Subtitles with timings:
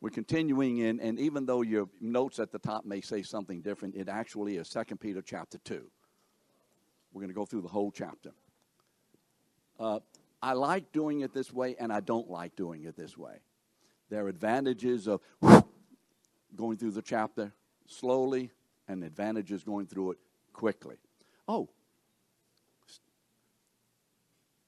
[0.00, 3.96] We're continuing in, and even though your notes at the top may say something different,
[3.96, 5.90] it actually is 2 Peter chapter 2.
[7.12, 8.30] We're going to go through the whole chapter.
[9.78, 9.98] Uh,
[10.40, 13.40] I like doing it this way, and I don't like doing it this way.
[14.08, 15.20] There are advantages of
[16.54, 17.52] going through the chapter
[17.86, 18.50] slowly,
[18.86, 20.18] and advantages going through it
[20.52, 20.96] quickly.
[21.46, 21.68] Oh,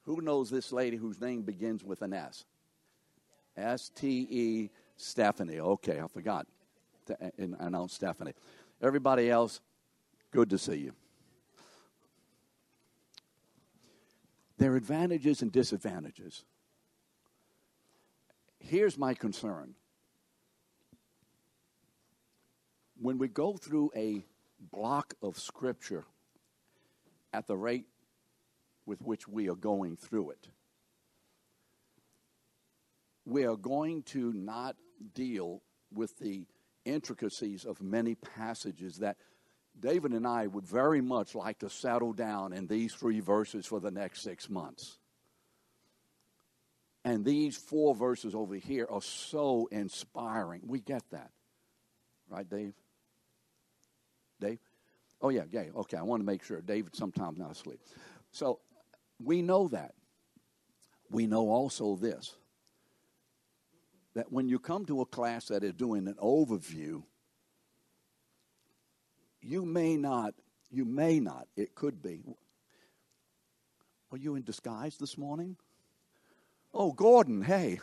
[0.04, 2.44] who knows this lady whose name begins with an S?
[3.56, 5.60] S T E Stephanie.
[5.60, 6.46] Okay, I forgot
[7.06, 7.16] to
[7.58, 8.34] announce Stephanie.
[8.82, 9.60] Everybody else,
[10.30, 10.92] good to see you.
[14.58, 16.44] There are advantages and disadvantages.
[18.58, 19.74] Here's my concern.
[23.00, 24.22] When we go through a
[24.70, 26.04] block of scripture
[27.32, 27.86] at the rate
[28.84, 30.48] with which we are going through it,
[33.24, 34.76] we are going to not
[35.14, 36.46] deal with the
[36.84, 39.16] intricacies of many passages that
[39.78, 43.80] David and I would very much like to settle down in these three verses for
[43.80, 44.98] the next six months.
[47.04, 50.62] And these four verses over here are so inspiring.
[50.66, 51.30] We get that.
[52.28, 52.74] Right, Dave?
[54.40, 54.58] Dave?
[55.22, 55.64] Oh, yeah, yeah.
[55.76, 56.60] Okay, I want to make sure.
[56.60, 57.80] David sometimes not asleep.
[58.32, 58.60] So
[59.22, 59.94] we know that.
[61.10, 62.36] We know also this
[64.14, 67.02] that when you come to a class that is doing an overview,
[69.40, 70.34] you may not,
[70.70, 72.22] you may not, it could be.
[74.12, 75.56] Are you in disguise this morning?
[76.74, 77.80] Oh, Gordon, hey.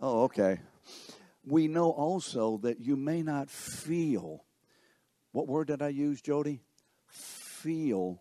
[0.00, 0.60] Oh, okay.
[1.44, 4.44] We know also that you may not feel,
[5.32, 6.60] what word did I use, Jody?
[7.06, 8.20] Feel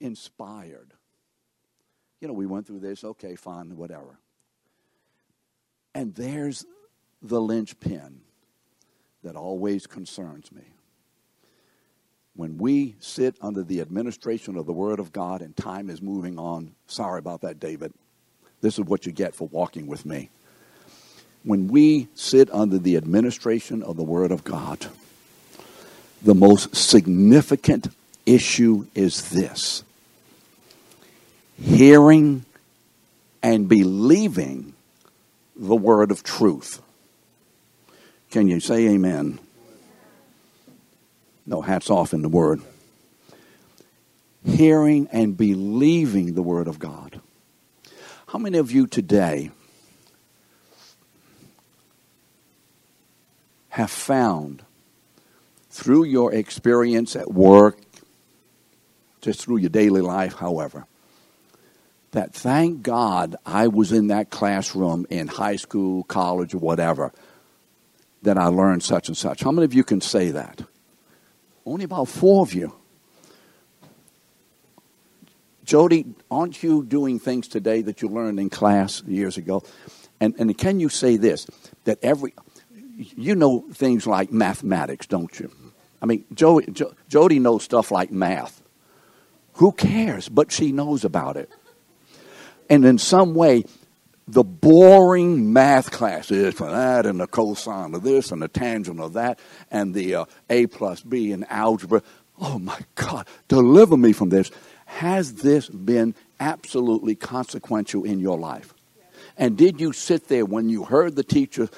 [0.00, 0.92] inspired.
[2.20, 4.18] You know, we went through this, okay, fine, whatever.
[5.94, 6.64] And there's
[7.20, 8.20] the linchpin
[9.22, 10.62] that always concerns me.
[12.34, 16.38] When we sit under the administration of the Word of God and time is moving
[16.38, 17.92] on, sorry about that, David.
[18.62, 20.30] This is what you get for walking with me.
[21.44, 24.86] When we sit under the administration of the Word of God,
[26.22, 27.88] the most significant
[28.24, 29.82] issue is this
[31.60, 32.44] hearing
[33.42, 34.71] and believing
[35.56, 36.82] the word of truth.
[38.30, 39.38] Can you say amen?
[41.44, 42.62] No, hats off in the word.
[44.44, 47.20] Hearing and believing the word of God.
[48.28, 49.50] How many of you today
[53.70, 54.62] have found
[55.70, 57.78] through your experience at work,
[59.20, 60.86] just through your daily life, however,
[62.12, 67.12] that thank God I was in that classroom in high school, college, whatever,
[68.22, 69.42] that I learned such and such.
[69.42, 70.62] How many of you can say that?
[71.64, 72.74] Only about four of you.
[75.64, 79.62] Jody, aren't you doing things today that you learned in class years ago?
[80.20, 81.46] And, and can you say this?
[81.84, 82.34] That every,
[82.96, 85.50] you know things like mathematics, don't you?
[86.02, 86.74] I mean, Jody,
[87.08, 88.60] Jody knows stuff like math.
[89.54, 90.28] Who cares?
[90.28, 91.50] But she knows about it
[92.72, 93.64] and in some way,
[94.26, 98.98] the boring math class is for that and the cosine of this and the tangent
[98.98, 99.38] of that
[99.70, 102.02] and the uh, a plus b in algebra.
[102.40, 104.50] Oh my God, deliver me from this.
[104.86, 108.72] Has this been absolutely consequential in your life?
[109.36, 111.68] And did you sit there when you heard the teacher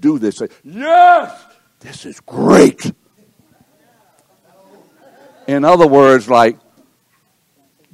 [0.00, 1.38] do this, say, Yes,
[1.80, 2.90] this is great?
[5.46, 6.58] In other words, like,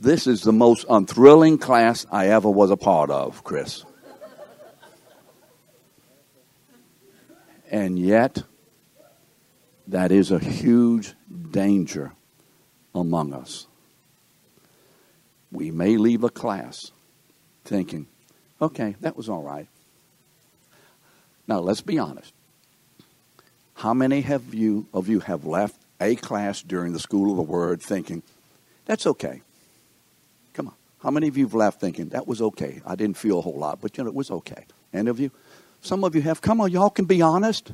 [0.05, 3.85] this is the most unthrilling class I ever was a part of, Chris.
[7.71, 8.43] And yet,
[9.89, 11.15] that is a huge
[11.51, 12.13] danger
[12.95, 13.67] among us.
[15.51, 16.93] We may leave a class
[17.65, 18.07] thinking,
[18.61, 19.69] okay, that was all right.
[21.49, 22.33] Now, let's be honest.
[23.75, 27.43] How many have you, of you have left a class during the School of the
[27.43, 28.23] Word thinking,
[28.85, 29.43] that's okay?
[31.05, 32.81] How many of you have left thinking, that was okay?
[32.87, 34.65] I didn't feel a whole lot, but you know, it was okay.
[34.91, 35.31] Any of you?
[35.83, 36.41] Some of you have.
[36.41, 37.73] Come on, y'all can be honest.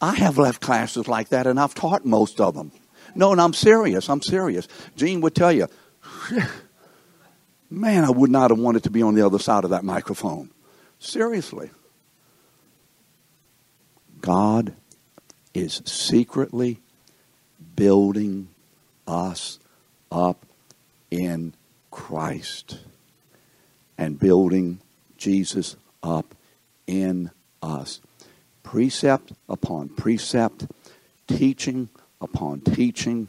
[0.00, 2.72] I have left classes like that, and I've taught most of them.
[3.14, 4.10] No, and I'm serious.
[4.10, 4.66] I'm serious.
[4.96, 5.68] Gene would tell you,
[7.70, 10.50] man, I would not have wanted to be on the other side of that microphone.
[10.98, 11.70] Seriously.
[14.20, 14.74] God
[15.54, 16.80] is secretly
[17.76, 18.48] building
[19.06, 19.60] us
[20.10, 20.45] up
[21.10, 21.54] in
[21.90, 22.78] Christ
[23.98, 24.80] and building
[25.16, 26.34] Jesus up
[26.86, 27.30] in
[27.62, 28.00] us
[28.62, 30.66] precept upon precept,
[31.28, 31.88] teaching
[32.20, 33.28] upon teaching,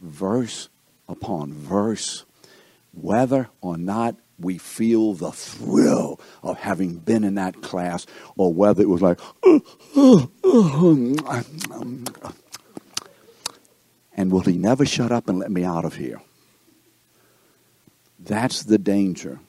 [0.00, 0.68] verse
[1.08, 2.24] upon verse,
[2.92, 8.06] whether or not we feel the thrill of having been in that class
[8.36, 9.18] or whether it was like,
[14.16, 16.20] and will he never shut up and let me out of here?
[18.28, 19.40] That's the danger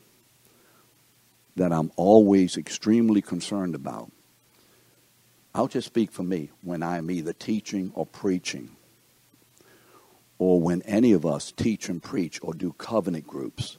[1.57, 4.09] that I'm always extremely concerned about.
[5.53, 8.77] I'll just speak for me when I'm either teaching or preaching,
[10.37, 13.77] or when any of us teach and preach or do covenant groups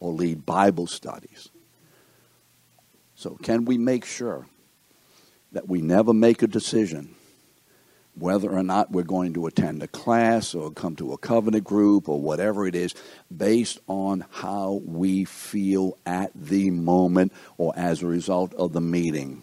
[0.00, 1.50] or lead Bible studies.
[3.14, 4.48] So, can we make sure
[5.52, 7.14] that we never make a decision
[8.14, 12.08] whether or not we're going to attend a class or come to a covenant group
[12.08, 12.94] or whatever it is,
[13.34, 19.42] based on how we feel at the moment or as a result of the meeting.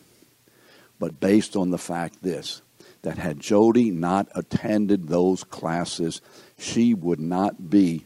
[1.00, 2.62] But based on the fact this
[3.04, 6.22] that had Jody not attended those classes,
[6.58, 8.06] she would not be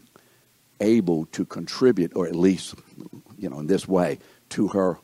[0.80, 2.74] able to contribute, or at least,
[3.38, 4.18] you know, in this way,
[4.50, 4.98] to her,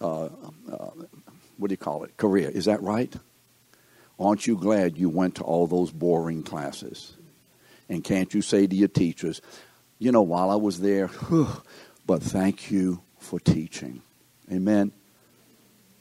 [0.00, 0.24] uh,
[0.70, 0.90] uh,
[1.56, 2.48] what do you call it, career.
[2.50, 3.14] Is that right?
[4.22, 7.14] Aren't you glad you went to all those boring classes?
[7.88, 9.42] And can't you say to your teachers,
[9.98, 11.10] you know, while I was there,
[12.06, 14.00] but thank you for teaching.
[14.50, 14.92] Amen.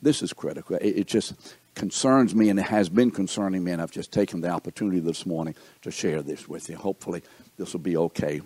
[0.03, 0.75] This is critical.
[0.75, 1.33] It, it, just
[1.73, 5.25] concerns me, and it has been concerning me, and I've just taken the opportunity this
[5.25, 6.75] morning to share this with you.
[6.75, 7.23] Hopefully,
[7.57, 8.41] this will be okay.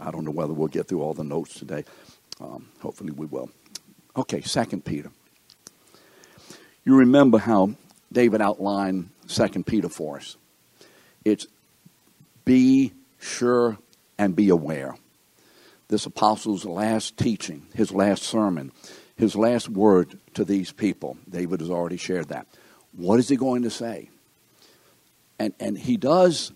[0.00, 1.84] I don't know whether we'll get through all the notes today.
[2.40, 3.50] Um, hopefully, we will.
[4.16, 5.10] Okay, Second Peter.
[6.84, 7.74] You remember how
[8.14, 10.36] David outlined Second Peter for us.
[11.24, 11.46] It's
[12.44, 13.76] be sure
[14.18, 14.96] and be aware.
[15.88, 18.72] This apostle's last teaching, his last sermon,
[19.16, 21.18] his last word to these people.
[21.28, 22.46] David has already shared that.
[22.92, 24.08] What is he going to say?
[25.38, 26.52] And and he does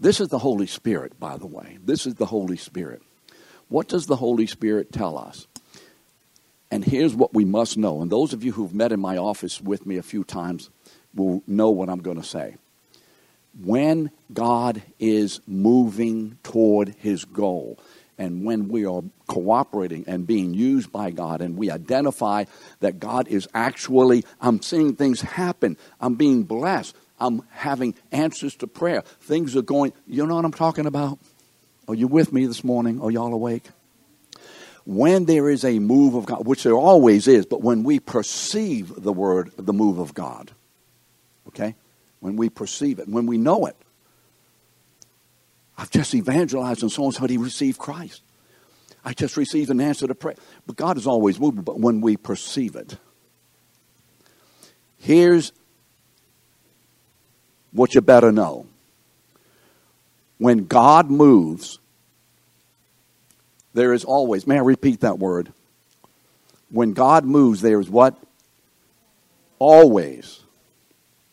[0.00, 1.78] this is the Holy Spirit, by the way.
[1.84, 3.02] This is the Holy Spirit.
[3.68, 5.46] What does the Holy Spirit tell us?
[6.70, 8.00] And here's what we must know.
[8.02, 10.70] And those of you who've met in my office with me a few times
[11.14, 12.56] will know what I'm going to say.
[13.62, 17.78] When God is moving toward his goal,
[18.18, 22.44] and when we are cooperating and being used by God, and we identify
[22.80, 28.66] that God is actually, I'm seeing things happen, I'm being blessed, I'm having answers to
[28.66, 31.18] prayer, things are going, you know what I'm talking about?
[31.86, 33.00] Are you with me this morning?
[33.00, 33.64] Are y'all awake?
[34.84, 38.92] When there is a move of God, which there always is, but when we perceive
[38.96, 40.50] the word, the move of God,
[41.48, 41.74] Okay?
[42.20, 43.76] When we perceive it, when we know it.
[45.76, 48.22] I've just evangelized and so and so he received Christ.
[49.04, 50.34] I just received an answer to prayer.
[50.66, 52.96] But God is always moving, but when we perceive it.
[54.98, 55.52] Here's
[57.72, 58.66] what you better know.
[60.38, 61.78] When God moves,
[63.72, 65.52] there is always, may I repeat that word?
[66.70, 68.16] When God moves, there is what?
[69.60, 70.40] Always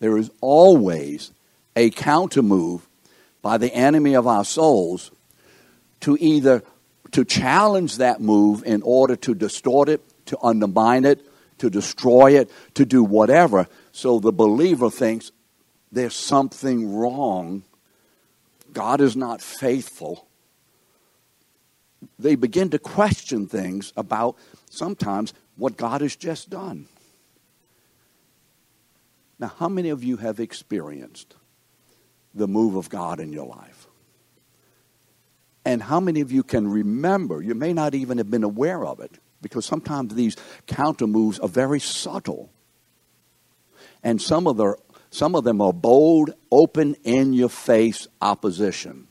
[0.05, 1.31] there is always
[1.75, 2.87] a counter move
[3.41, 5.09] by the enemy of our souls
[6.01, 6.61] to either
[7.09, 11.25] to challenge that move in order to distort it, to undermine it,
[11.57, 13.67] to destroy it, to do whatever.
[13.93, 15.31] So the believer thinks
[15.91, 17.63] there's something wrong.
[18.73, 20.27] God is not faithful.
[22.19, 24.37] They begin to question things about
[24.69, 26.89] sometimes what God has just done.
[29.37, 31.35] Now, how many of you have experienced
[32.33, 33.87] the move of God in your life?
[35.65, 37.41] And how many of you can remember?
[37.41, 40.37] You may not even have been aware of it because sometimes these
[40.67, 42.51] counter moves are very subtle.
[44.03, 44.75] And some of, the,
[45.09, 49.07] some of them are bold, open, in your face opposition.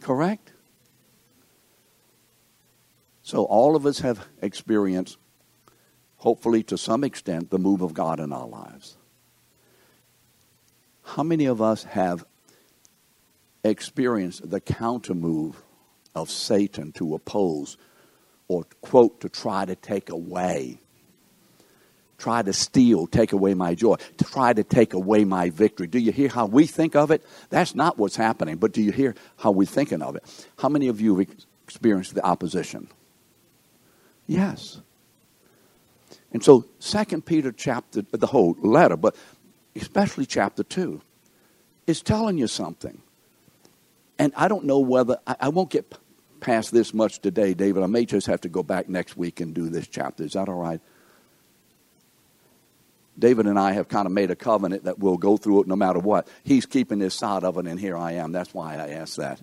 [0.00, 0.52] Correct?
[3.22, 5.18] So all of us have experienced
[6.26, 8.96] hopefully to some extent, the move of God in our lives.
[11.04, 12.24] How many of us have
[13.62, 15.62] experienced the counter move
[16.16, 17.76] of Satan to oppose
[18.48, 20.80] or, quote, to try to take away?
[22.18, 25.86] Try to steal, take away my joy, try to take away my victory.
[25.86, 27.24] Do you hear how we think of it?
[27.50, 30.24] That's not what's happening, but do you hear how we're thinking of it?
[30.58, 31.28] How many of you have
[31.62, 32.88] experienced the opposition?
[34.26, 34.80] Yes.
[36.32, 39.16] And so, Second Peter chapter, the whole letter, but
[39.74, 41.00] especially chapter two,
[41.86, 43.00] is telling you something.
[44.18, 45.94] And I don't know whether I, I won't get
[46.40, 47.82] past this much today, David.
[47.82, 50.24] I may just have to go back next week and do this chapter.
[50.24, 50.80] Is that all right?
[53.18, 55.76] David and I have kind of made a covenant that we'll go through it no
[55.76, 56.28] matter what.
[56.44, 58.32] He's keeping his side of it, and here I am.
[58.32, 59.40] That's why I asked that.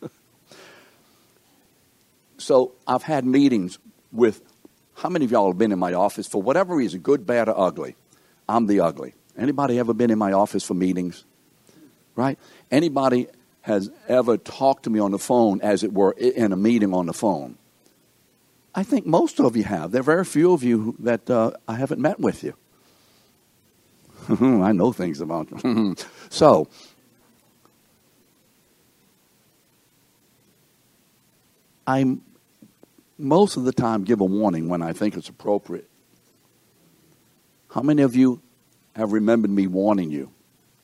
[2.38, 3.78] so I've had meetings
[4.12, 4.42] with
[4.94, 7.58] how many of y'all have been in my office for whatever reason, good, bad, or
[7.58, 7.96] ugly?
[8.48, 9.14] I'm the ugly.
[9.36, 11.24] Anybody ever been in my office for meetings?
[12.14, 12.38] Right?
[12.70, 13.26] Anybody
[13.62, 17.06] has ever talked to me on the phone, as it were, in a meeting on
[17.06, 17.56] the phone?
[18.74, 19.92] I think most of you have.
[19.92, 22.54] There are very few of you that uh, I haven't met with you.
[24.28, 25.96] I know things about you.
[26.28, 26.68] so,
[31.86, 32.16] I
[33.18, 35.88] most of the time give a warning when I think it's appropriate.
[37.70, 38.40] How many of you
[38.94, 40.30] have remembered me warning you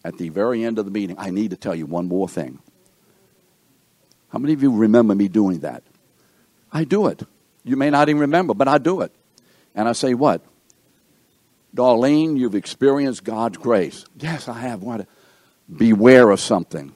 [0.04, 1.16] at the very end of the meeting?
[1.18, 2.60] I need to tell you one more thing.
[4.30, 5.82] How many of you remember me doing that?
[6.72, 7.22] I do it.
[7.64, 9.12] You may not even remember, but I do it.
[9.74, 10.42] And I say, What?
[11.74, 14.04] Darlene, you've experienced God's grace.
[14.18, 14.82] Yes, I have.
[14.82, 15.06] What?
[15.72, 16.92] Beware of something.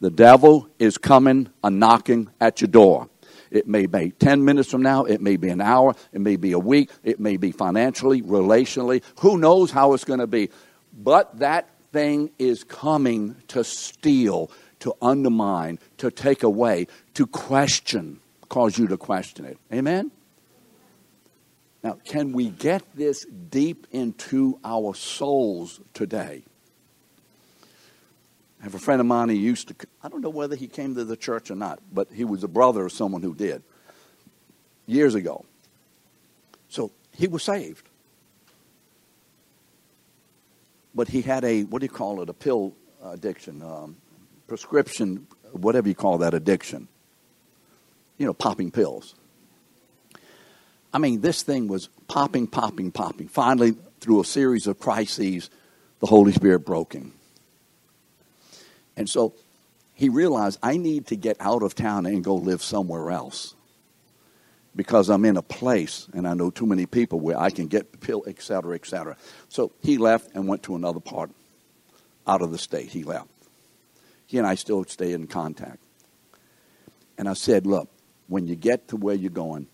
[0.00, 3.08] The devil is coming a knocking at your door.
[3.50, 5.04] It may be 10 minutes from now.
[5.04, 5.94] It may be an hour.
[6.12, 6.90] It may be a week.
[7.02, 9.02] It may be financially, relationally.
[9.20, 10.50] Who knows how it's going to be?
[10.92, 14.50] But that thing is coming to steal,
[14.80, 19.58] to undermine, to take away, to question, cause you to question it.
[19.72, 20.10] Amen?
[21.82, 26.44] Now, can we get this deep into our souls today?
[28.60, 30.94] I have a friend of mine, he used to, I don't know whether he came
[30.96, 33.62] to the church or not, but he was a brother of someone who did
[34.86, 35.44] years ago.
[36.68, 37.88] So he was saved.
[40.94, 42.74] But he had a, what do you call it, a pill
[43.04, 43.96] addiction, um,
[44.48, 46.88] prescription, whatever you call that addiction.
[48.16, 49.14] You know, popping pills.
[50.92, 53.28] I mean, this thing was popping, popping, popping.
[53.28, 55.50] Finally, through a series of crises,
[56.00, 57.12] the Holy Spirit broke him.
[58.98, 59.32] And so
[59.94, 63.54] he realized I need to get out of town and go live somewhere else
[64.74, 68.00] because I'm in a place and I know too many people where I can get
[68.00, 69.16] pill, et cetera, et cetera.
[69.48, 71.30] So he left and went to another part
[72.26, 72.90] out of the state.
[72.90, 73.28] He left.
[74.26, 75.78] He and I still stay in contact.
[77.16, 77.88] And I said, Look,
[78.26, 79.68] when you get to where you're going,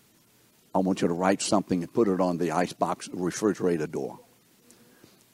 [0.73, 4.19] I want you to write something and put it on the icebox refrigerator door.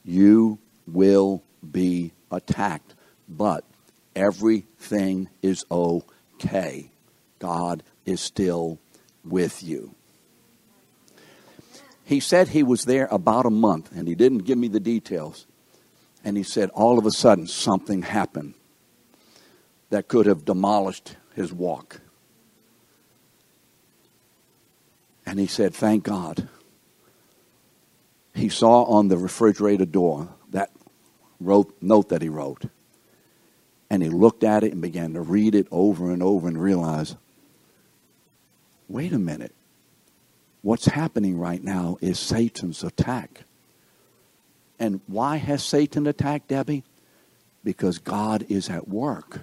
[0.06, 2.96] You will be attacked,
[3.28, 3.66] but
[4.16, 6.92] everything is okay.
[7.40, 8.80] God is still
[9.24, 9.96] with you.
[12.04, 15.48] He said he was there about a month, and he didn't give me the details.
[16.24, 18.54] And he said all of a sudden something happened
[19.90, 22.02] that could have demolished his walk.
[25.26, 26.50] And he said, Thank God.
[28.34, 30.72] He saw on the refrigerator door that
[31.40, 32.66] wrote, note that he wrote.
[33.92, 37.18] And he looked at it and began to read it over and over and realize
[38.88, 39.54] wait a minute.
[40.62, 43.42] What's happening right now is Satan's attack.
[44.80, 46.86] And why has Satan attacked Debbie?
[47.66, 49.42] Because God is at work.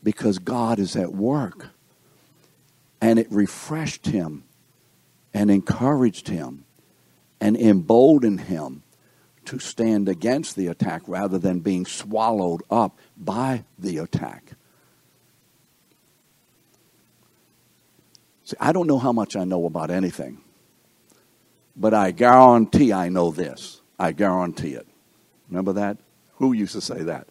[0.00, 1.70] Because God is at work.
[3.00, 4.44] And it refreshed him
[5.34, 6.66] and encouraged him
[7.40, 8.84] and emboldened him
[9.46, 14.52] to stand against the attack rather than being swallowed up by the attack.
[18.44, 20.40] See, I don't know how much I know about anything,
[21.76, 23.80] but I guarantee I know this.
[23.98, 24.86] I guarantee it.
[25.50, 25.98] Remember that?
[26.36, 27.28] Who used to say that?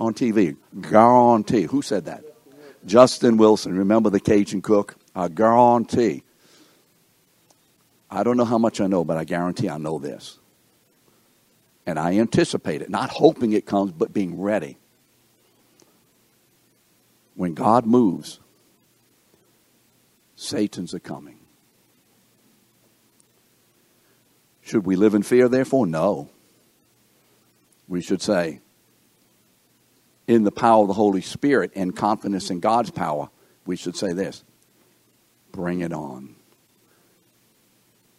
[0.00, 0.56] On TV.
[0.80, 1.62] Guarantee.
[1.64, 2.24] Who said that?
[2.84, 3.76] Justin Wilson.
[3.76, 4.96] Remember the Cajun cook?
[5.14, 6.22] I guarantee.
[8.10, 10.38] I don't know how much I know, but I guarantee I know this.
[11.86, 14.76] And I anticipate it, not hoping it comes, but being ready.
[17.36, 18.40] When God moves,
[20.34, 21.38] Satan's a coming.
[24.62, 25.86] Should we live in fear, therefore?
[25.86, 26.28] No.
[27.86, 28.60] We should say,
[30.26, 33.28] in the power of the Holy Spirit and confidence in God's power,
[33.64, 34.42] we should say this
[35.52, 36.34] bring it on.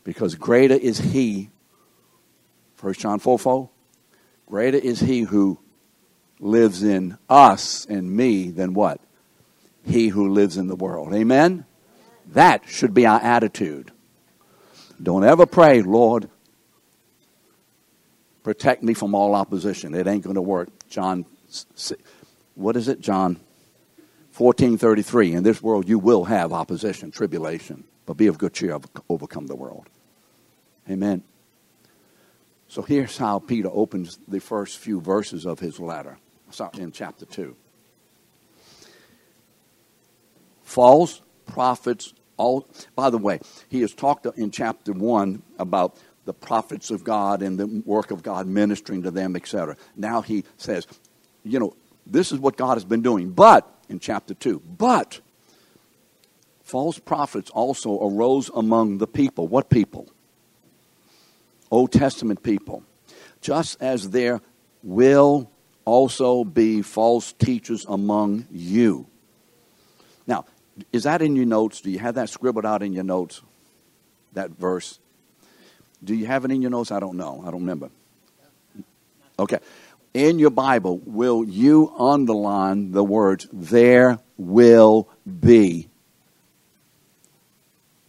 [0.03, 1.49] Because greater is He
[2.79, 3.69] 1 John 4 4.
[4.47, 5.59] Greater is he who
[6.39, 9.01] lives in us and me than what?
[9.85, 11.13] He who lives in the world.
[11.13, 11.65] Amen?
[12.27, 13.91] That should be our attitude.
[15.01, 16.29] Don't ever pray, Lord,
[18.43, 19.93] protect me from all opposition.
[19.93, 20.69] It ain't going to work.
[20.89, 21.25] John,
[22.55, 22.99] what is it?
[22.99, 23.39] John
[24.37, 25.33] 14:33.
[25.33, 28.77] In this world you will have opposition, tribulation, but be of good cheer,
[29.09, 29.89] overcome the world.
[30.89, 31.23] Amen.
[32.67, 36.17] So here's how Peter opens the first few verses of his letter.
[36.77, 37.55] in chapter 2.
[40.63, 46.91] False prophets, all, by the way, he has talked in chapter 1 about the prophets
[46.91, 49.77] of God and the work of God ministering to them, etc.
[49.95, 50.85] Now he says,
[51.43, 51.73] you know,
[52.05, 53.31] this is what God has been doing.
[53.31, 55.21] But, in chapter 2, but
[56.61, 59.47] false prophets also arose among the people.
[59.47, 60.09] What people?
[61.71, 62.83] Old Testament people.
[63.41, 64.41] Just as there
[64.83, 65.49] will
[65.85, 69.07] also be false teachers among you.
[70.25, 70.45] Now,
[70.91, 71.81] is that in your notes?
[71.81, 73.41] Do you have that scribbled out in your notes?
[74.33, 74.99] That verse?
[76.03, 76.91] Do you have it in your notes?
[76.91, 77.41] I don't know.
[77.41, 77.89] I don't remember.
[79.39, 79.59] Okay.
[80.13, 85.07] In your Bible, will you underline the words, there will
[85.39, 85.89] be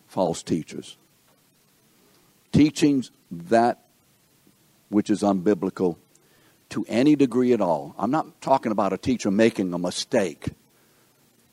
[0.06, 0.96] false teachers?
[2.50, 3.84] Teachings that
[4.88, 5.96] which is unbiblical
[6.70, 7.94] to any degree at all.
[7.98, 10.48] I'm not talking about a teacher making a mistake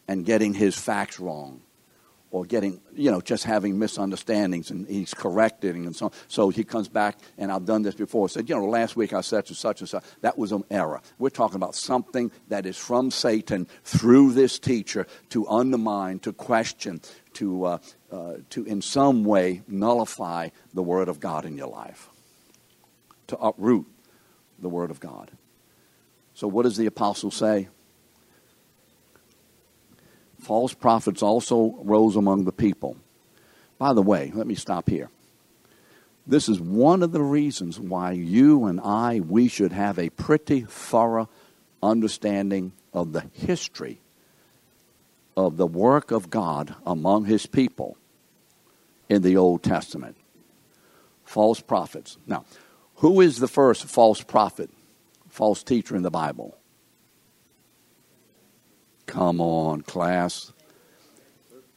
[0.07, 1.61] and getting his facts wrong
[2.31, 6.11] or getting, you know, just having misunderstandings and he's correcting and so on.
[6.27, 9.21] So he comes back, and I've done this before, said, you know, last week I
[9.21, 10.03] said to such and such.
[10.19, 11.01] That was an error.
[11.17, 16.99] We're talking about something that is from Satan through this teacher to undermine, to question,
[17.35, 17.77] to, uh,
[18.15, 22.09] uh, to in some way nullify the Word of God in your life,
[23.27, 23.85] to uproot
[24.57, 25.31] the Word of God.
[26.33, 27.67] So, what does the apostle say?
[30.39, 32.95] False prophets also rose among the people.
[33.77, 35.09] By the way, let me stop here.
[36.25, 40.61] This is one of the reasons why you and I, we should have a pretty
[40.61, 41.29] thorough
[41.83, 43.99] understanding of the history
[45.35, 47.97] of the work of God among his people
[49.09, 50.17] in the Old Testament.
[51.23, 52.17] False prophets.
[52.27, 52.45] Now,
[52.95, 54.69] who is the first false prophet,
[55.29, 56.57] false teacher in the Bible?
[59.05, 60.51] Come on, class.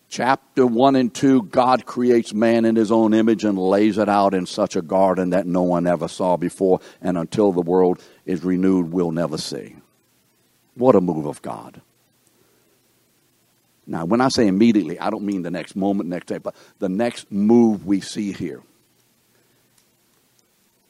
[0.08, 4.32] Chapter 1 and 2 God creates man in his own image and lays it out
[4.32, 8.42] in such a garden that no one ever saw before, and until the world is
[8.42, 9.76] renewed, we'll never see.
[10.74, 11.82] What a move of God.
[13.90, 16.90] Now, when I say immediately, I don't mean the next moment, next day, but the
[16.90, 18.62] next move we see here.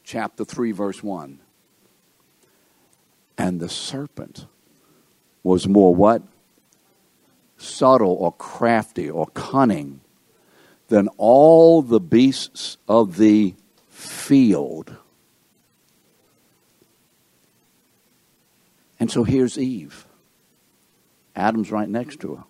[0.03, 1.39] Chapter 3, verse 1.
[3.39, 4.47] And the serpent
[5.45, 6.23] was more what?
[7.57, 10.01] Subtle or crafty or cunning
[10.89, 13.55] than all the beasts of the
[13.91, 14.97] field.
[18.99, 20.05] And so here's Eve.
[21.37, 22.45] Adam's right next to her.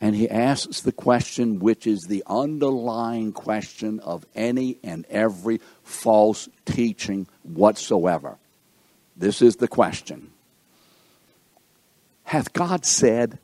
[0.00, 6.48] And he asks the question, which is the underlying question of any and every false
[6.64, 8.36] teaching whatsoever.
[9.16, 10.30] This is the question
[12.24, 13.38] Hath God said?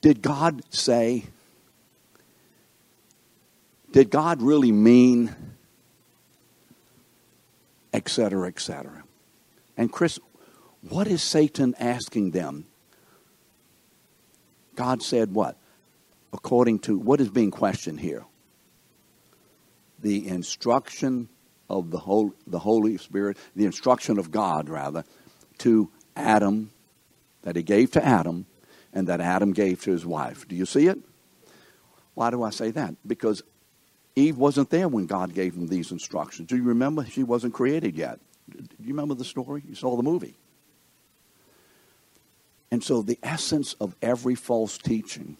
[0.00, 1.24] Did God say?
[3.92, 5.34] Did God really mean?
[7.92, 9.02] Etc., etc.
[9.76, 10.18] And Chris,
[10.88, 12.66] what is Satan asking them
[14.74, 15.56] God said what?
[16.32, 18.24] According to what is being questioned here?
[19.98, 21.28] The instruction
[21.68, 25.04] of the Holy, the Holy Spirit, the instruction of God, rather,
[25.58, 26.72] to Adam,
[27.42, 28.46] that he gave to Adam,
[28.92, 30.48] and that Adam gave to his wife.
[30.48, 30.98] Do you see it?
[32.14, 32.96] Why do I say that?
[33.06, 33.42] Because
[34.16, 36.48] Eve wasn't there when God gave him these instructions.
[36.48, 37.04] Do you remember?
[37.04, 38.18] She wasn't created yet.
[38.50, 39.62] Do you remember the story?
[39.66, 40.36] You saw the movie.
[42.70, 45.36] And so, the essence of every false teaching,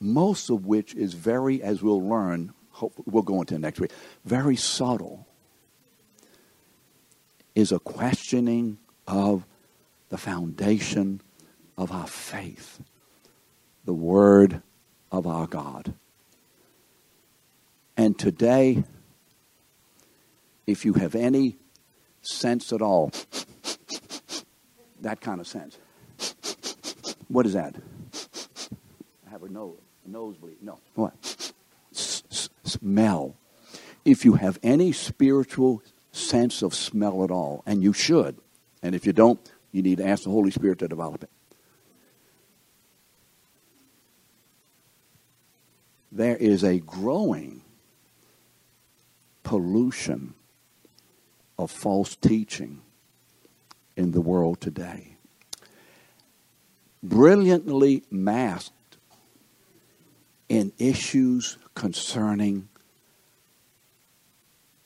[0.00, 3.92] most of which is very, as we'll learn, hope, we'll go into next week,
[4.24, 5.26] very subtle,
[7.54, 9.44] is a questioning of
[10.08, 11.20] the foundation
[11.76, 12.80] of our faith,
[13.84, 14.62] the Word
[15.12, 15.92] of our God.
[17.98, 18.84] And today,
[20.66, 21.56] if you have any
[22.26, 23.10] sense at all.
[25.00, 25.78] that kind of sense.
[27.28, 27.74] What is that?
[29.26, 30.62] I have a nose, a nosebleed.
[30.62, 30.78] No.
[30.94, 31.52] What?
[31.92, 33.36] Smell.
[34.04, 38.36] If you have any spiritual sense of smell at all, and you should,
[38.82, 39.40] and if you don't,
[39.72, 41.30] you need to ask the Holy Spirit to develop it.
[46.12, 47.62] There is a growing
[49.42, 50.34] pollution
[51.58, 52.82] of false teaching
[53.96, 55.16] in the world today.
[57.02, 58.96] Brilliantly masked
[60.48, 62.68] in issues concerning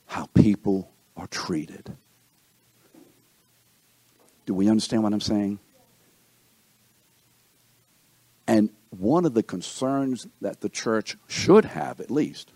[0.07, 1.97] how people are treated.
[4.47, 5.61] Do we understand what I'm saying?
[8.47, 12.51] And one of the concerns that the church should have, at least,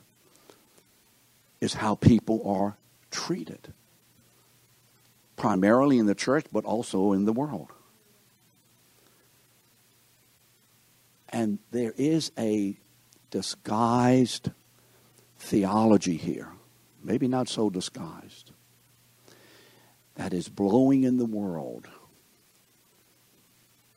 [1.61, 2.77] is how people are
[3.13, 3.73] treated.
[5.37, 7.73] Primarily in the church, but also in the world.
[11.29, 12.77] And there is a
[13.31, 14.51] disguised
[15.39, 16.53] theology here,
[17.03, 18.53] maybe not so disguised,
[20.15, 21.89] that is blowing in the world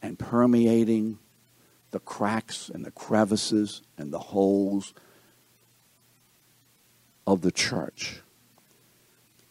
[0.01, 1.19] and permeating
[1.91, 4.93] the cracks and the crevices and the holes
[7.25, 8.21] of the church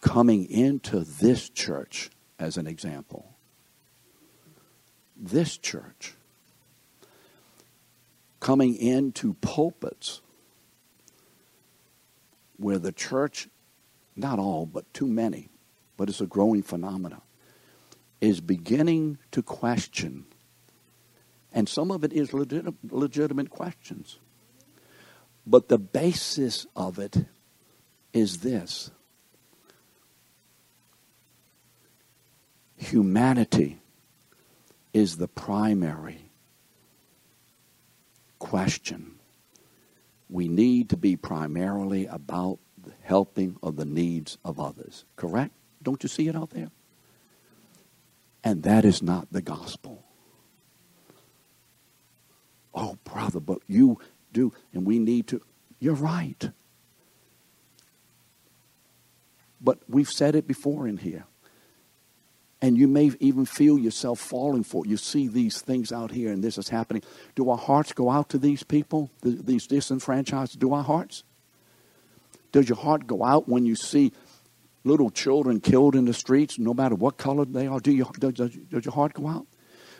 [0.00, 3.34] coming into this church as an example.
[5.16, 6.14] This church
[8.40, 10.20] coming into pulpits
[12.58, 13.48] where the church,
[14.14, 15.48] not all, but too many,
[15.96, 17.22] but it's a growing phenomenon,
[18.20, 20.26] is beginning to question.
[21.52, 24.18] And some of it is legit, legitimate questions.
[25.46, 27.16] But the basis of it
[28.12, 28.90] is this
[32.86, 33.78] humanity
[34.92, 36.30] is the primary
[38.38, 39.18] question.
[40.28, 45.04] We need to be primarily about the helping of the needs of others.
[45.16, 45.52] Correct?
[45.82, 46.70] Don't you see it out there?
[48.42, 50.04] And that is not the gospel.
[52.74, 53.98] Oh, brother, but you
[54.32, 55.40] do, and we need to.
[55.78, 56.50] You're right.
[59.60, 61.24] But we've said it before in here.
[62.62, 64.88] And you may even feel yourself falling for it.
[64.88, 67.02] You see these things out here and this is happening.
[67.34, 70.58] Do our hearts go out to these people, these disenfranchised?
[70.58, 71.22] Do our hearts?
[72.52, 74.12] Does your heart go out when you see
[74.84, 77.80] little children killed in the streets, no matter what color they are?
[77.80, 79.46] Do you, does, does your heart go out?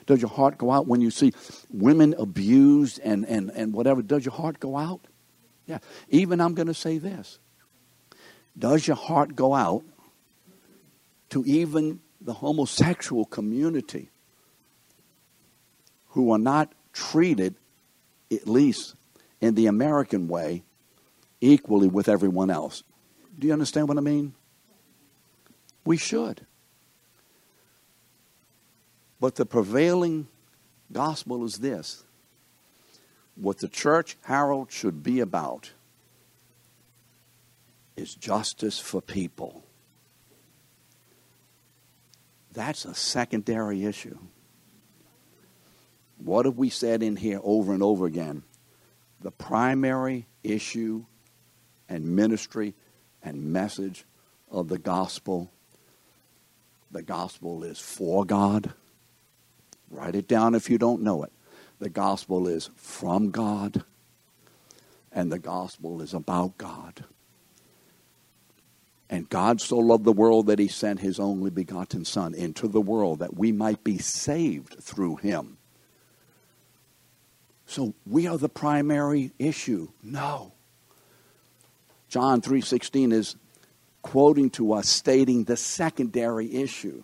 [0.07, 1.35] Does your heart go out when you see
[1.71, 4.01] women abused and, and, and whatever?
[4.01, 5.01] Does your heart go out?
[5.66, 5.79] Yeah.
[6.09, 7.38] Even I'm going to say this.
[8.57, 9.85] Does your heart go out
[11.31, 14.11] to even the homosexual community
[16.11, 17.55] who are not treated,
[18.33, 18.94] at least
[19.40, 20.62] in the American way,
[21.40, 22.83] equally with everyone else.
[23.38, 24.35] Do you understand what I mean?
[25.85, 26.46] We should.
[29.20, 30.29] But the prevailing
[30.92, 32.05] gospel is this
[33.35, 35.72] what the church herald should be about
[37.96, 39.65] is justice for people.
[42.57, 44.19] That's a secondary issue.
[46.16, 48.45] What have we said in here over and over again?
[49.21, 51.05] The primary issue
[51.87, 52.75] and ministry
[53.23, 54.07] and message
[54.51, 55.51] of the gospel
[56.90, 58.73] the gospel is for God.
[59.90, 61.33] Write it down if you don't know it.
[61.79, 63.85] The gospel is from God,
[65.12, 67.05] and the gospel is about God.
[69.09, 72.81] And God so loved the world that he sent his only begotten Son into the
[72.81, 75.59] world that we might be saved through him.
[77.66, 79.88] So we are the primary issue.
[80.03, 80.53] No.
[82.09, 83.37] John 3:16 is
[84.03, 87.03] quoting to us stating the secondary issue.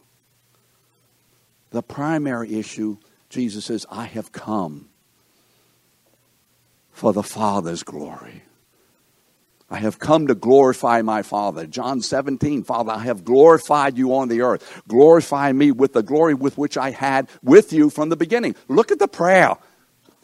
[1.71, 4.89] The primary issue, Jesus says, I have come
[6.93, 8.43] for the Father's glory.
[9.73, 11.67] I have come to glorify my Father.
[11.67, 14.83] John 17, Father, I have glorified you on the earth.
[14.87, 18.55] Glorify me with the glory with which I had with you from the beginning.
[18.69, 19.57] Look at the prayer.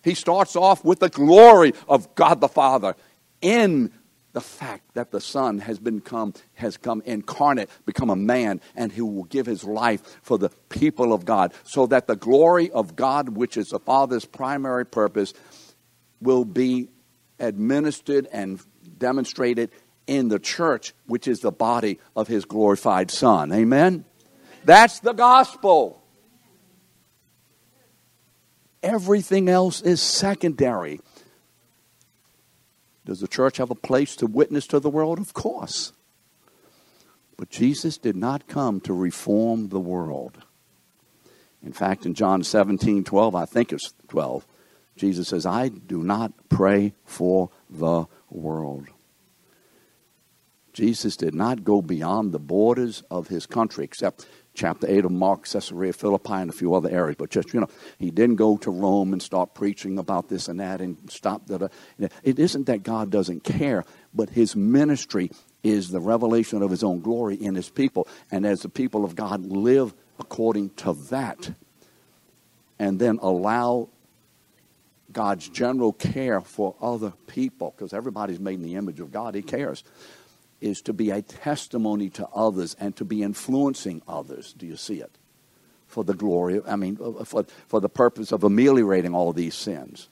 [0.04, 2.94] He starts off with the glory of God the Father
[3.40, 3.90] in
[4.34, 8.92] the fact that the Son has been come, has come incarnate, become a man, and
[8.92, 12.96] who will give his life for the people of God, so that the glory of
[12.96, 15.32] God, which is the Father's primary purpose,
[16.20, 16.90] will be
[17.40, 18.61] administered and
[18.98, 19.70] demonstrated
[20.06, 23.52] in the church, which is the body of his glorified Son.
[23.52, 24.04] Amen?
[24.64, 26.02] That's the gospel.
[28.82, 31.00] Everything else is secondary.
[33.04, 35.18] Does the church have a place to witness to the world?
[35.18, 35.92] Of course.
[37.37, 40.38] But Jesus did not come to reform the world.
[41.62, 44.46] In fact, in John 17, 12, I think it's 12,
[44.96, 48.88] Jesus says, I do not pray for the world.
[50.73, 55.49] Jesus did not go beyond the borders of his country, except chapter 8 of Mark,
[55.49, 57.17] Caesarea Philippi, and a few other areas.
[57.19, 60.61] But just, you know, he didn't go to Rome and start preaching about this and
[60.61, 61.73] that and stop that.
[61.99, 65.31] It isn't that God doesn't care, but his ministry
[65.64, 68.07] is the revelation of his own glory in his people.
[68.31, 71.51] And as the people of God live according to that,
[72.79, 73.88] and then allow
[75.12, 79.42] God's general care for other people, because everybody's made in the image of God, he
[79.42, 79.83] cares
[80.61, 84.53] is to be a testimony to others and to be influencing others.
[84.55, 85.12] Do you see it?
[85.87, 90.09] For the glory, I mean, for, for the purpose of ameliorating all these sins.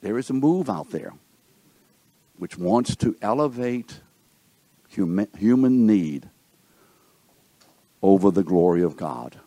[0.00, 1.12] There is a move out there
[2.38, 4.00] which wants to elevate
[4.88, 6.28] human, human need
[8.02, 9.38] over the glory of God.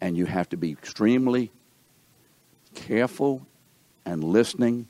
[0.00, 1.52] And you have to be extremely
[2.74, 3.46] careful
[4.04, 4.88] and listening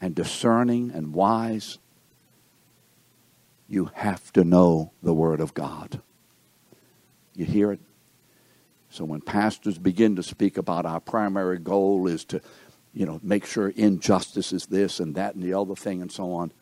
[0.00, 1.78] and discerning and wise,
[3.68, 6.02] you have to know the Word of God.
[7.34, 7.80] You hear it?
[8.90, 12.42] So when pastors begin to speak about our primary goal is to,
[12.92, 16.32] you know, make sure injustice is this and that and the other thing and so
[16.32, 16.52] on.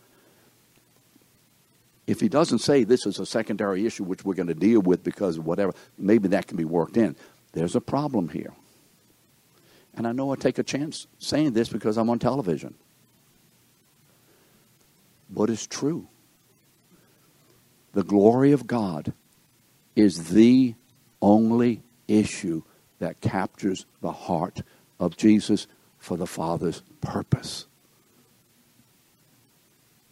[2.11, 5.05] If he doesn't say this is a secondary issue which we're going to deal with
[5.05, 7.15] because of whatever, maybe that can be worked in.
[7.53, 8.53] There's a problem here.
[9.95, 12.75] And I know I take a chance saying this because I'm on television
[15.31, 16.09] But it's true.
[17.93, 19.13] The glory of God
[19.95, 20.75] is the
[21.23, 22.65] only issue
[22.99, 24.63] that captures the heart
[24.99, 25.69] of Jesus
[26.01, 27.67] for the Father's purpose.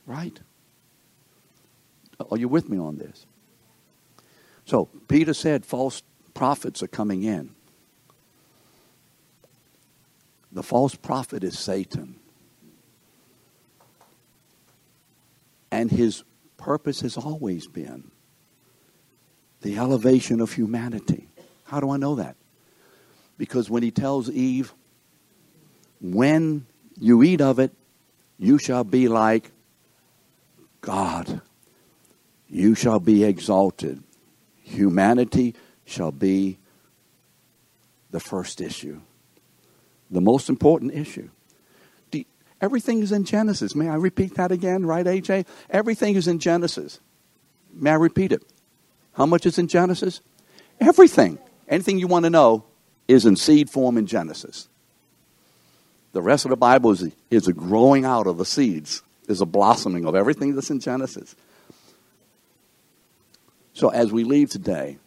[0.06, 0.38] Right?
[2.30, 3.26] Are you with me on this?
[4.64, 6.02] So, Peter said false
[6.34, 7.54] prophets are coming in.
[10.52, 12.16] The false prophet is Satan.
[15.70, 16.24] And his
[16.56, 18.10] purpose has always been
[19.60, 21.28] the elevation of humanity.
[21.64, 22.36] How do I know that?
[23.36, 24.72] Because when he tells Eve,
[26.00, 26.66] when
[26.98, 27.72] you eat of it,
[28.38, 29.50] you shall be like
[30.80, 31.40] God.
[32.48, 34.02] You shall be exalted.
[34.62, 36.58] Humanity shall be
[38.10, 39.00] the first issue,
[40.10, 41.28] the most important issue.
[42.60, 43.74] Everything is in Genesis.
[43.74, 45.46] May I repeat that again, right, AJ?
[45.70, 46.98] Everything is in Genesis.
[47.72, 48.42] May I repeat it?
[49.12, 50.20] How much is in Genesis?
[50.80, 51.38] Everything.
[51.68, 52.64] Anything you want to know
[53.06, 54.68] is in seed form in Genesis.
[56.12, 59.46] The rest of the Bible is, is a growing out of the seeds, is a
[59.46, 61.36] blossoming of everything that's in Genesis.
[63.78, 64.98] So as we leave today,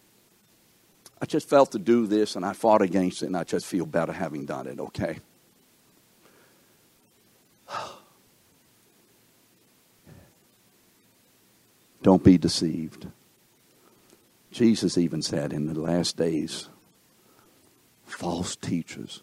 [1.22, 3.86] I just felt to do this and I fought against it and I just feel
[3.86, 5.20] better having done it, okay?
[12.02, 13.08] Don't be deceived.
[14.54, 16.70] Jesus even said in the last days,
[18.06, 19.22] false teachers.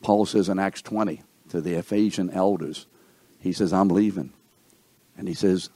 [0.00, 2.86] Paul says in Acts 20 to the Ephesian elders,
[3.40, 4.32] he says, I'm leaving.
[5.18, 5.68] And he says,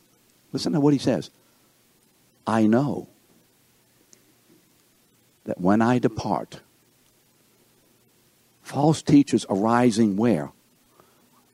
[0.52, 1.28] listen to what he says.
[2.46, 3.08] I know
[5.44, 6.60] that when I depart,
[8.62, 10.52] false teachers arising where?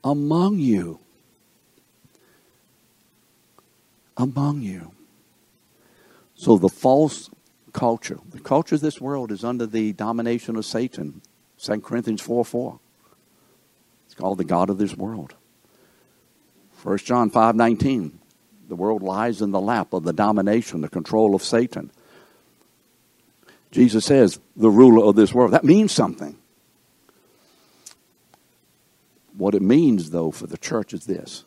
[0.03, 0.99] Among you.
[4.19, 4.91] among you.
[6.35, 7.29] So the false
[7.73, 11.21] culture, the culture of this world is under the domination of Satan.
[11.57, 12.79] 2 Corinthians 4 4.
[14.05, 15.35] It's called the God of this world.
[16.83, 18.18] 1 John five nineteen.
[18.69, 21.91] The world lies in the lap of the domination, the control of Satan.
[23.71, 25.53] Jesus says, the ruler of this world.
[25.53, 26.37] That means something.
[29.35, 31.45] What it means, though, for the church is this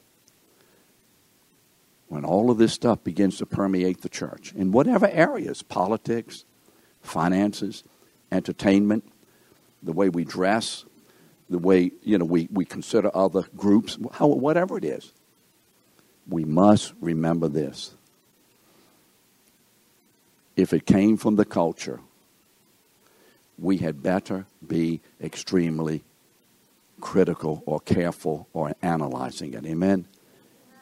[2.09, 6.45] when all of this stuff begins to permeate the church in whatever areas politics,
[7.01, 7.85] finances,
[8.31, 9.11] entertainment,
[9.83, 10.85] the way we dress,
[11.49, 15.13] the way you know we, we consider other groups, how, whatever it is,
[16.29, 17.93] we must remember this.
[20.57, 22.01] If it came from the culture,
[23.59, 26.03] we had better be extremely
[27.01, 29.65] critical or careful or analyzing it.
[29.67, 30.07] Amen.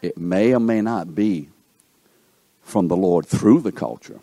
[0.03, 1.49] It may or may not be
[2.63, 4.21] from the Lord through the culture.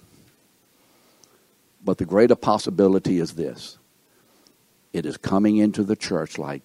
[1.83, 3.77] But the greater possibility is this
[4.93, 6.63] it is coming into the church like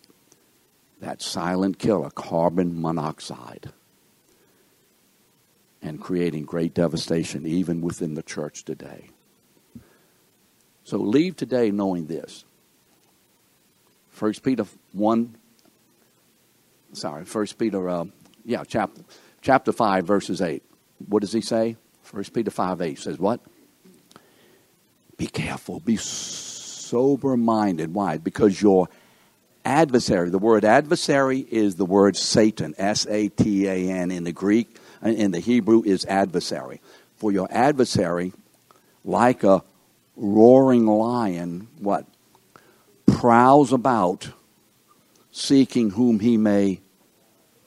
[1.01, 3.73] that silent killer, carbon monoxide,
[5.83, 9.11] and creating great devastation even within the church today.
[10.85, 12.45] So leave today knowing this.
[14.19, 15.37] 1 Peter 1,
[16.93, 18.05] sorry, 1 Peter uh,
[18.45, 19.03] yeah, chapter,
[19.41, 20.63] chapter 5, verses 8.
[21.09, 21.77] what does he say?
[22.03, 23.41] First Peter 5 8 says what?
[25.17, 27.95] Be careful, be sober minded.
[27.95, 28.19] Why?
[28.19, 28.89] Because your
[29.65, 34.33] adversary, the word adversary is the word Satan, S A T A N in the
[34.33, 36.81] Greek, in the Hebrew is adversary.
[37.17, 38.33] For your adversary,
[39.05, 39.63] like a
[40.17, 42.07] roaring lion, what?
[43.07, 44.31] Prowls about
[45.31, 46.81] seeking whom he may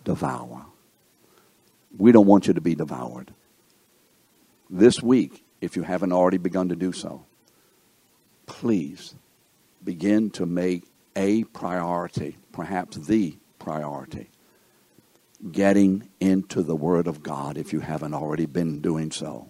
[0.03, 0.65] devour.
[1.97, 3.33] We don't want you to be devoured.
[4.69, 7.25] This week, if you haven't already begun to do so,
[8.45, 9.15] please
[9.83, 10.83] begin to make
[11.15, 14.29] a priority, perhaps the priority,
[15.51, 19.49] getting into the Word of God if you haven't already been doing so,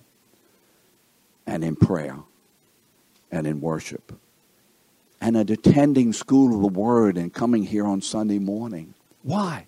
[1.45, 2.17] and in prayer,
[3.31, 4.13] and in worship,
[5.21, 8.93] and at attending school of the Word and coming here on Sunday morning.
[9.23, 9.67] Why?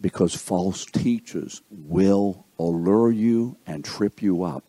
[0.00, 4.64] Because false teachers will allure you and trip you up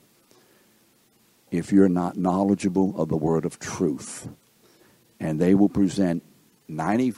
[1.52, 4.30] if you're not knowledgeable of the word of truth.
[5.20, 6.24] And they will present
[6.70, 7.18] 90%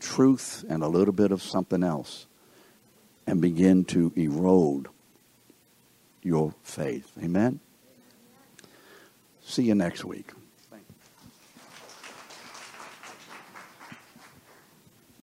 [0.00, 2.26] truth and a little bit of something else
[3.26, 4.88] and begin to erode
[6.22, 7.10] your faith.
[7.22, 7.60] Amen?
[9.44, 10.32] See you next week.